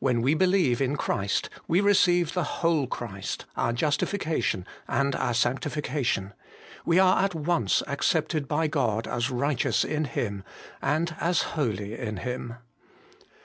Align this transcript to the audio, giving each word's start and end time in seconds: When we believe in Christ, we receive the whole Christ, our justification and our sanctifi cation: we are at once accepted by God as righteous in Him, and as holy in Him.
When 0.00 0.20
we 0.20 0.34
believe 0.34 0.80
in 0.82 0.96
Christ, 0.96 1.48
we 1.68 1.80
receive 1.80 2.32
the 2.32 2.42
whole 2.42 2.88
Christ, 2.88 3.44
our 3.56 3.72
justification 3.72 4.66
and 4.88 5.14
our 5.14 5.30
sanctifi 5.30 5.84
cation: 5.84 6.32
we 6.84 6.98
are 6.98 7.22
at 7.22 7.36
once 7.36 7.80
accepted 7.86 8.48
by 8.48 8.66
God 8.66 9.06
as 9.06 9.30
righteous 9.30 9.84
in 9.84 10.06
Him, 10.06 10.42
and 10.82 11.14
as 11.20 11.42
holy 11.54 11.94
in 11.96 12.16
Him. 12.16 12.56